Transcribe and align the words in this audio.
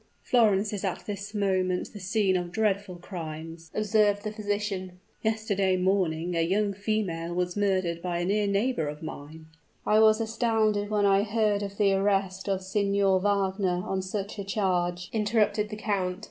"Florence 0.23 0.73
is 0.73 0.83
at 0.83 1.05
this 1.05 1.35
moment 1.35 1.93
the 1.93 1.99
scene 1.99 2.35
of 2.35 2.51
dreadful 2.51 2.95
crimes," 2.95 3.69
observed 3.75 4.23
the 4.23 4.31
physician. 4.31 4.93
"Yesterday 5.21 5.77
morning 5.77 6.33
a 6.35 6.41
young 6.41 6.73
female 6.73 7.35
was 7.35 7.55
murdered 7.55 8.01
by 8.01 8.17
a 8.17 8.25
near 8.25 8.47
neighbor 8.47 8.87
of 8.87 9.03
mine" 9.03 9.45
"I 9.85 9.99
was 9.99 10.19
astounded 10.19 10.89
when 10.89 11.05
I 11.05 11.21
heard 11.21 11.61
of 11.61 11.77
the 11.77 11.93
arrest 11.93 12.49
of 12.49 12.63
Signor 12.63 13.19
Wagner 13.19 13.83
on 13.85 14.01
such 14.01 14.39
a 14.39 14.43
charge," 14.43 15.07
interrupted 15.13 15.69
the 15.69 15.75
count. 15.77 16.17